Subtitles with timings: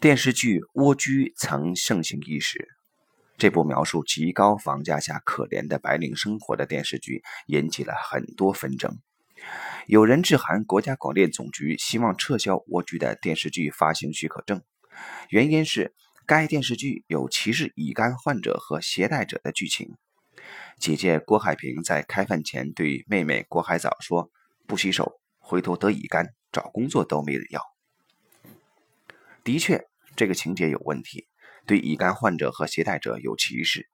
[0.00, 2.68] 电视剧《蜗居》曾盛行一时。
[3.36, 8.98] 这部描述极高房价下可怜的白领生活的电视剧，引起了很多纷争。
[9.86, 14.62] 有人致函国家广电总局，希望撤销《蜗居》的电视剧发行许可证，
[15.28, 15.94] 原因是
[16.24, 19.98] 该电视剧有歧视乙肝患者和携带者的剧情。
[20.78, 24.30] 姐姐郭海萍在开饭前对妹妹郭海藻说
[24.66, 27.60] ：“不洗手，回头得乙肝，找工作都没人要。”
[29.44, 29.89] 的确。
[30.20, 31.26] 这个情节有问题，
[31.64, 33.88] 对乙肝患者和携带者有歧视。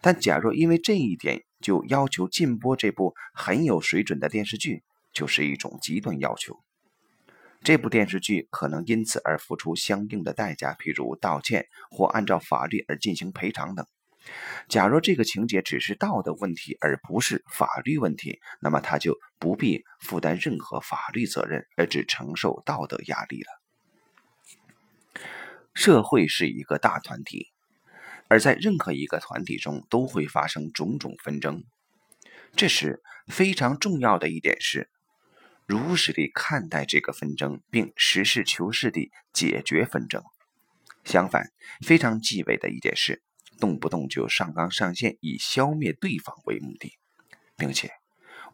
[0.00, 6.60] 但假若因为这一点就要求禁播这部很有水准的电视剧，就是一种极端要求。
[7.64, 13.84] 这部电视剧可能因此而付出相应的代价，譬如道歉或按照法律而进行赔偿等。
[14.68, 23.55] 假若这个情节只是道德问题而不是法律问题，那么他就不必负担任何法律责任，而只承受道德压力了。
[25.86, 27.52] 社会是一个大团体，
[28.26, 31.62] 而在任何一个团体中都会发生种种纷争。
[32.56, 34.90] 这时非常重要的一点是，
[35.64, 40.24] 如实地看待这个纷争，并实事求是地解决纷争。
[41.04, 41.52] 相反，
[41.86, 43.22] 非常忌讳的一点是，
[43.60, 46.98] 动不动就上纲上线，以消灭对方为目的，
[47.56, 47.92] 并且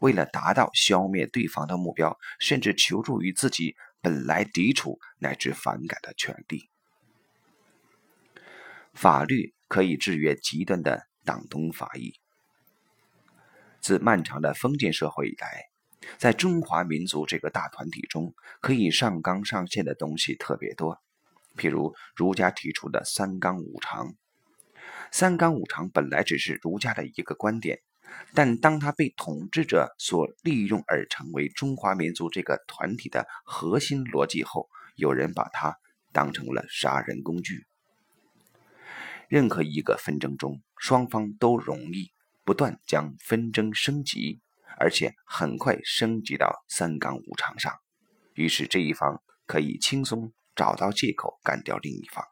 [0.00, 6.68] 为了达到消灭对方的目标，甚至求助于自己本来抵触乃至反感的权利。
[8.92, 12.14] 法律可以制约极端的党同伐异。
[13.80, 15.64] 自漫长的封建社会以来，
[16.18, 21.00] 在中华民族这个大团体中，可以上纲上线的东西特别多。
[21.56, 24.14] 譬如儒家提出的“三纲五常
[25.10, 27.80] ”，“三纲五常”本来只是儒家的一个观点，
[28.34, 35.76] 但当它被统治者所利用而成为中华民族这个团体的核心逻辑后，有人把它
[36.12, 37.66] 当成了杀人工具。
[39.32, 42.12] 任何一个纷争中，双方都容易
[42.44, 44.42] 不断将纷争升级，
[44.78, 47.72] 而且很快升级到三纲五常上。
[48.34, 52.22] 于是这一方可以轻松找到借口干掉另一方，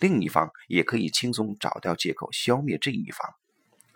[0.00, 3.26] 另一方也可以轻松找到借口消灭这一方。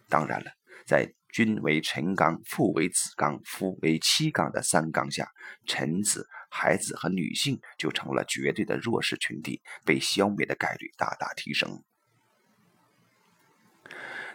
[0.09, 0.51] 当然了，
[0.87, 5.31] 在君为臣纲，父为子纲，夫为妻纲的三纲下，
[5.67, 11.85] 臣子、孩子和女性就成了绝对的弱势群体，被消灭的概率大大提升。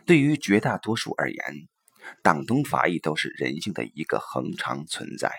[0.05, 1.67] 对于绝大多数而言，
[2.21, 5.31] 党同伐异都是人性的一个恒常存在。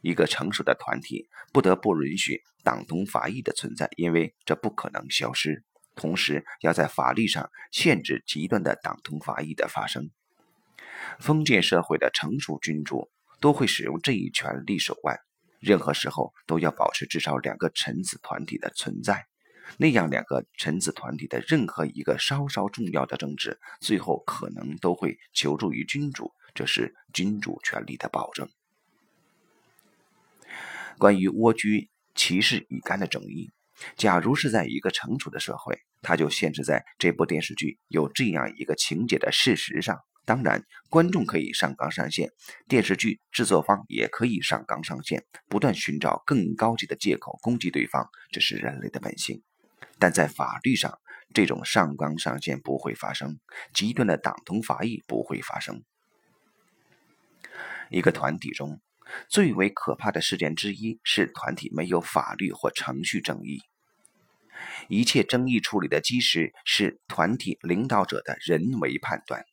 [0.00, 5.64] 一个成熟的团体不得不允许党同伐异的存在，因为这不可能消失。
[5.96, 10.10] 同时，要在法律上限制极端的党同伐异的发生。
[11.18, 15.18] 封建社会的成熟君主都会使用这一权力手腕，
[15.58, 19.26] 任何时候都要保持至少两个臣子团体的存在。
[19.78, 28.48] 那样，两个臣子团体的任何一个稍稍重要的政治，最后可能都会求助于君主，这是君主权力的保证。
[30.98, 33.50] 关于蜗居歧视乙肝的争议，
[33.96, 39.98] 假如是在一个成熟的社会，它就限制在这部电视剧有这样一个情节的事实上。
[40.24, 42.30] 当然，观众可以上纲上线，
[42.66, 49.42] 电视剧制作方也可以上纲上线，不断寻找更高级的借口攻击对方，这是人类的本性。
[49.98, 50.98] 但在法律上，
[51.32, 53.38] 这种上纲上线不会发生，
[53.74, 55.82] 极端的党同伐异不会发生。
[57.90, 58.80] 一个团体中
[59.28, 63.60] 最为可怕的事件之一是团体没有法律或程序正义。
[64.88, 69.44] 一切争议处理的基石是团体领导者的人为判断。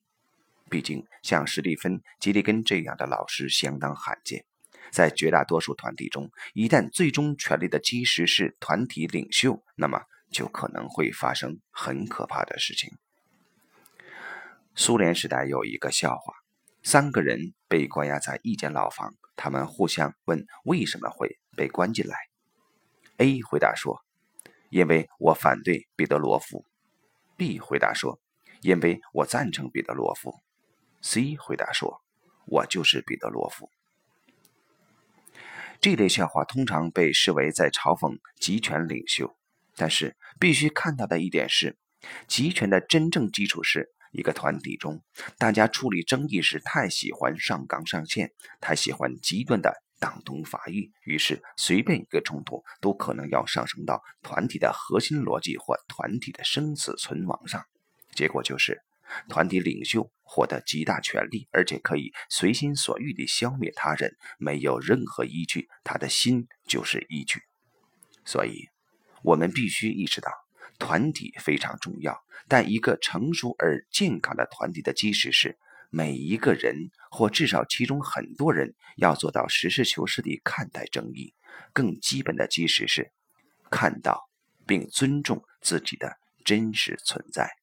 [0.69, 4.45] 毕竟，像史蒂芬·吉利根这样的老师相当罕见。
[4.91, 10.01] 在绝大多数团体中，一旦最终权力的基石是团体领袖，那么。
[10.33, 12.97] 就可能会发生很可怕的事情。
[14.75, 16.33] 苏联时代有一个笑话：
[16.81, 22.17] 三个人被关押在一间牢房，他们互相问为什么会被关进来。
[23.17, 24.01] A 回答说
[24.71, 26.65] ：“因为我反对彼得罗夫。
[27.37, 28.19] ”B 回答说
[28.61, 30.33] ：“因为我赞成彼得罗夫。
[31.01, 32.01] ”C 回答说
[32.47, 33.69] ：“我就是彼得罗夫。”
[35.79, 39.37] 这类笑话通常被视为在嘲讽集权领袖。
[39.75, 41.77] 但是必须看到的一点是，
[42.27, 45.01] 集权的真正基础是一个团体中，
[45.37, 48.31] 大家处理争议时太喜欢上纲上线，
[48.61, 57.65] 太喜欢极端的党同伐异，于是随便一个冲突都可能要上升到团体的核心逻辑或团体的生死存亡上。
[58.13, 58.81] 结果就是，
[59.27, 67.39] 团体领袖获得极大权力，而且可以随心所欲地消灭他人，没有任何依据，他的心就是依据。
[68.23, 68.72] 所以。
[69.23, 70.31] 我们必须意识到，
[70.77, 75.57] 团体非常重要，但一个成熟而健康的团体的基石是，
[75.89, 81.33] 每一个人或至少其中很多人要做到实事求是地看待争议。
[81.71, 83.11] 更基本的基石是，
[83.71, 84.29] 看到
[84.67, 87.62] 并尊重自己的真实存在。